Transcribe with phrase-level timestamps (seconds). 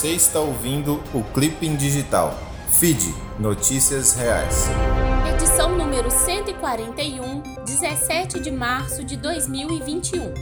[0.00, 2.34] está ouvindo o Clipping Digital.
[2.70, 4.68] Feed Notícias Reais.
[5.34, 10.32] Edição número 141, 17 de março de 2021.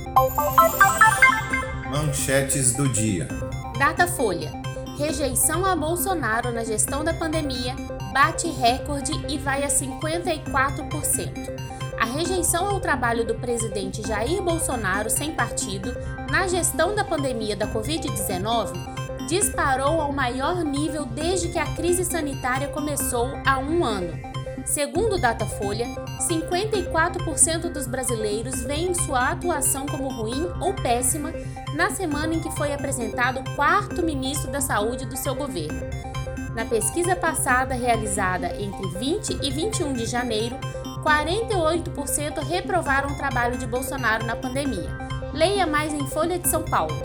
[1.90, 3.26] Manchetes do dia.
[3.76, 4.52] Datafolha.
[4.96, 7.74] Rejeição a Bolsonaro na gestão da pandemia
[8.14, 11.70] bate recorde e vai a 54%.
[11.98, 15.92] A rejeição ao trabalho do presidente Jair Bolsonaro sem partido
[16.30, 18.99] na gestão da pandemia da Covid-19
[19.30, 24.12] disparou ao maior nível desde que a crise sanitária começou há um ano.
[24.66, 25.86] Segundo o Datafolha,
[26.28, 31.32] 54% dos brasileiros veem sua atuação como ruim ou péssima
[31.76, 35.80] na semana em que foi apresentado o quarto ministro da Saúde do seu governo.
[36.56, 40.56] Na pesquisa passada realizada entre 20 e 21 de janeiro,
[41.04, 44.90] 48% reprovaram o trabalho de Bolsonaro na pandemia.
[45.32, 47.00] Leia mais em Folha de São Paulo.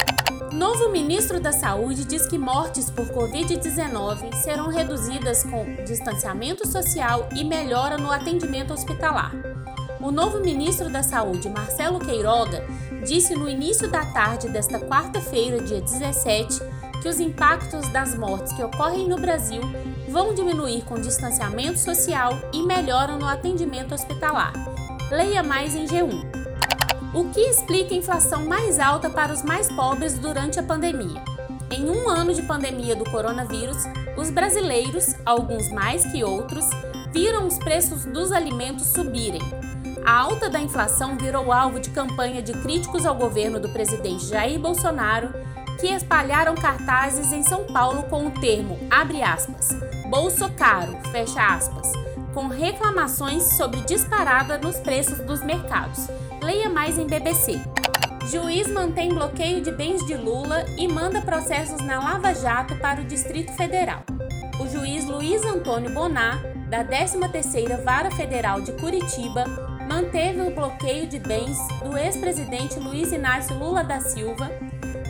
[0.51, 7.43] Novo ministro da Saúde diz que mortes por Covid-19 serão reduzidas com distanciamento social e
[7.43, 9.31] melhora no atendimento hospitalar.
[10.01, 12.65] O novo ministro da Saúde, Marcelo Queiroga,
[13.05, 16.59] disse no início da tarde desta quarta-feira, dia 17,
[17.01, 19.61] que os impactos das mortes que ocorrem no Brasil
[20.09, 24.53] vão diminuir com distanciamento social e melhoram no atendimento hospitalar.
[25.11, 26.44] Leia mais em G1.
[27.15, 31.23] O que explica a inflação mais alta para os mais pobres durante a pandemia?
[31.71, 33.85] Em um ano de pandemia do coronavírus,
[34.17, 36.65] os brasileiros, alguns mais que outros,
[37.13, 39.39] viram os preços dos alimentos subirem.
[40.05, 44.59] A alta da inflação virou alvo de campanha de críticos ao governo do presidente Jair
[44.59, 45.29] Bolsonaro,
[45.79, 49.69] que espalharam cartazes em São Paulo com o termo, abre aspas,
[50.09, 51.93] bolso caro, fecha aspas,
[52.33, 56.09] com reclamações sobre disparada nos preços dos mercados.
[56.45, 57.59] Leia mais em BBC.
[58.29, 63.03] Juiz mantém bloqueio de bens de Lula e manda processos na Lava Jato para o
[63.03, 64.03] Distrito Federal.
[64.61, 66.39] O juiz Luiz Antônio Bonar,
[66.69, 69.45] da 13ª Vara Federal de Curitiba,
[69.89, 74.51] manteve o bloqueio de bens do ex-presidente Luiz Inácio Lula da Silva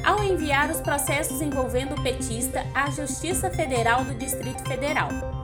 [0.06, 5.35] ao enviar os processos envolvendo o petista à Justiça Federal do Distrito Federal.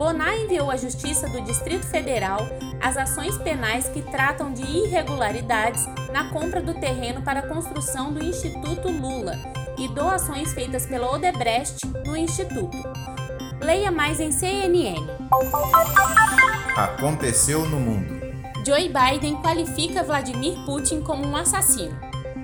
[0.00, 2.48] Bonar enviou à Justiça do Distrito Federal
[2.80, 8.24] as ações penais que tratam de irregularidades na compra do terreno para a construção do
[8.24, 9.36] Instituto Lula
[9.76, 12.78] e doações feitas pela Odebrecht no Instituto.
[13.60, 15.06] Leia mais em CNN.
[16.74, 18.18] Aconteceu no mundo.
[18.64, 21.94] Joe Biden qualifica Vladimir Putin como um assassino.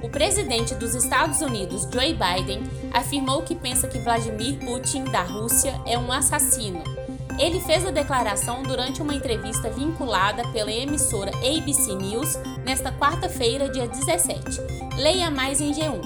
[0.02, 5.74] O presidente dos Estados Unidos, Joe Biden, afirmou que pensa que Vladimir Putin, da Rússia,
[5.86, 6.95] é um assassino.
[7.38, 13.86] Ele fez a declaração durante uma entrevista vinculada pela emissora ABC News nesta quarta-feira, dia
[13.86, 14.40] 17.
[14.96, 16.00] Leia mais em G1.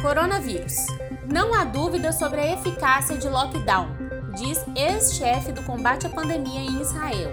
[0.00, 0.86] Coronavírus.
[1.30, 3.88] Não há dúvida sobre a eficácia de lockdown,
[4.34, 7.32] diz ex-chefe do combate à pandemia em Israel.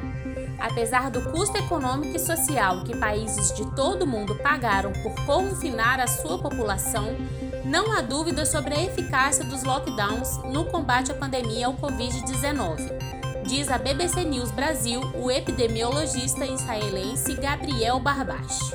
[0.59, 6.01] Apesar do custo econômico e social que países de todo o mundo pagaram por confinar
[6.01, 7.15] a sua população,
[7.63, 13.20] não há dúvida sobre a eficácia dos lockdowns no combate à pandemia ao Covid-19,
[13.51, 18.73] diz a BBC News Brasil o epidemiologista israelense Gabriel Barbache.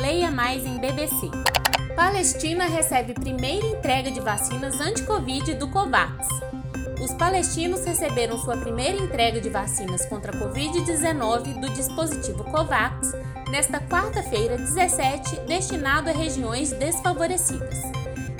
[0.00, 1.30] Leia mais em BBC.
[1.94, 6.26] Palestina recebe primeira entrega de vacinas anti-Covid do COVAX
[7.02, 13.12] os palestinos receberam sua primeira entrega de vacinas contra a Covid-19 do dispositivo COVAX
[13.50, 17.78] nesta quarta-feira, 17, destinado a regiões desfavorecidas.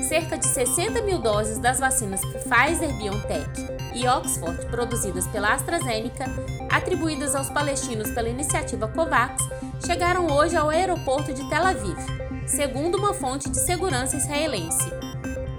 [0.06, 6.26] Cerca de 60 mil doses das vacinas Pfizer BioNTech e Oxford, produzidas pela AstraZeneca,
[6.70, 9.42] atribuídas aos palestinos pela iniciativa COVAX,
[9.86, 11.96] chegaram hoje ao aeroporto de Tel Aviv,
[12.46, 14.90] segundo uma fonte de segurança israelense.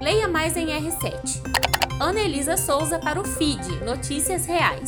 [0.00, 1.42] Leia mais em R7.
[2.00, 4.84] Ana Elisa Souza para o FID Notícias Reais.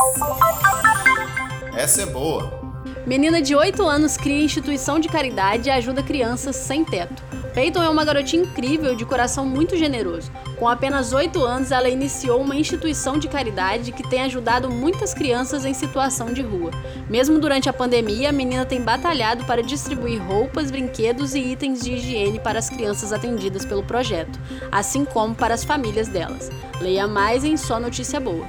[1.76, 2.62] Essa é boa.
[3.06, 7.22] Menina de 8 anos cria instituição de caridade e ajuda crianças sem teto.
[7.54, 10.30] Peyton é uma garotinha incrível de coração muito generoso.
[10.58, 15.64] Com apenas 8 anos, ela iniciou uma instituição de caridade que tem ajudado muitas crianças
[15.64, 16.72] em situação de rua.
[17.08, 21.92] Mesmo durante a pandemia, a menina tem batalhado para distribuir roupas, brinquedos e itens de
[21.92, 24.38] higiene para as crianças atendidas pelo projeto,
[24.72, 26.50] assim como para as famílias delas.
[26.80, 28.46] Leia mais em Só Notícia Boa.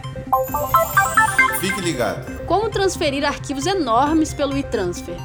[1.59, 2.43] Fique ligado.
[2.45, 5.15] Como transferir arquivos enormes pelo e-transfer?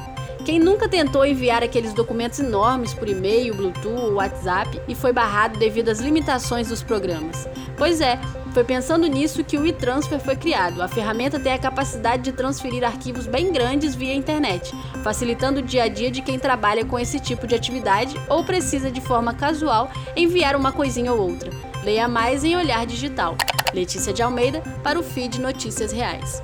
[0.45, 5.89] Quem nunca tentou enviar aqueles documentos enormes por e-mail, Bluetooth, WhatsApp e foi barrado devido
[5.89, 7.47] às limitações dos programas?
[7.77, 8.19] Pois é,
[8.51, 10.81] foi pensando nisso que o e-transfer foi criado.
[10.81, 14.73] A ferramenta tem a capacidade de transferir arquivos bem grandes via internet,
[15.03, 18.89] facilitando o dia a dia de quem trabalha com esse tipo de atividade ou precisa
[18.89, 21.51] de forma casual enviar uma coisinha ou outra.
[21.83, 23.37] Leia mais em Olhar Digital.
[23.73, 26.41] Letícia de Almeida para o feed Notícias Reais.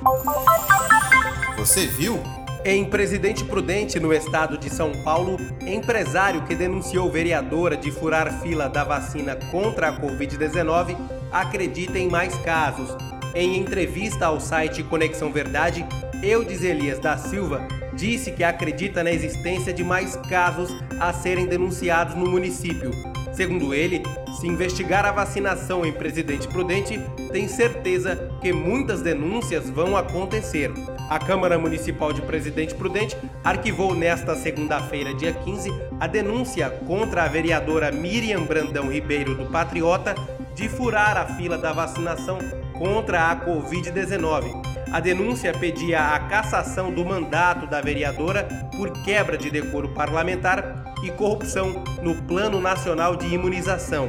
[1.56, 2.22] Você viu?
[2.64, 8.68] Em Presidente Prudente, no estado de São Paulo, empresário que denunciou vereadora de furar fila
[8.68, 10.96] da vacina contra a Covid-19
[11.30, 12.90] acredita em mais casos.
[13.34, 15.86] Em entrevista ao site Conexão Verdade,
[16.22, 17.66] Eudes Elias da Silva
[17.98, 22.92] disse que acredita na existência de mais casos a serem denunciados no município.
[23.32, 24.02] Segundo ele,
[24.40, 26.98] se investigar a vacinação em Presidente Prudente,
[27.32, 30.72] tem certeza que muitas denúncias vão acontecer.
[31.10, 37.28] A Câmara Municipal de Presidente Prudente arquivou nesta segunda-feira, dia 15, a denúncia contra a
[37.28, 40.14] vereadora Miriam Brandão Ribeiro do Patriota
[40.54, 42.38] de furar a fila da vacinação
[42.76, 44.67] contra a Covid-19.
[44.92, 51.10] A denúncia pedia a cassação do mandato da vereadora por quebra de decoro parlamentar e
[51.10, 54.08] corrupção no Plano Nacional de Imunização.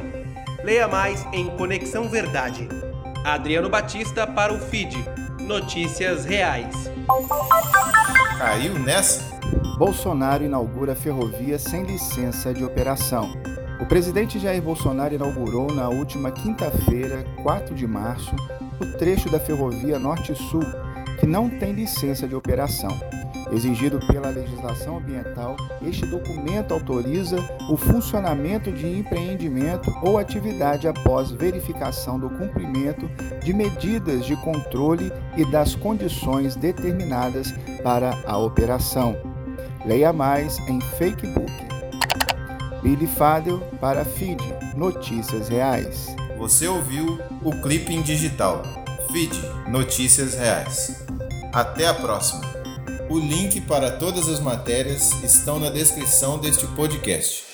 [0.64, 2.66] Leia mais em Conexão Verdade.
[3.24, 4.96] Adriano Batista para o FID.
[5.40, 6.90] Notícias reais.
[8.38, 9.38] Caiu nessa?
[9.76, 13.30] Bolsonaro inaugura ferrovia sem licença de operação.
[13.80, 18.34] O presidente Jair Bolsonaro inaugurou na última quinta-feira, 4 de março,
[18.80, 20.64] o trecho da ferrovia Norte-Sul,
[21.18, 22.98] que não tem licença de operação.
[23.52, 27.36] Exigido pela legislação ambiental, este documento autoriza
[27.68, 33.10] o funcionamento de empreendimento ou atividade após verificação do cumprimento
[33.42, 39.16] de medidas de controle e das condições determinadas para a operação.
[39.84, 41.50] Leia mais em Fakebook.
[42.82, 44.40] Billy Fadel para Feed
[44.76, 46.19] Notícias Reais.
[46.40, 48.62] Você ouviu o Clipping Digital.
[49.12, 49.30] Feed
[49.68, 51.04] Notícias Reais.
[51.52, 52.40] Até a próxima.
[53.10, 57.49] O link para todas as matérias estão na descrição deste podcast.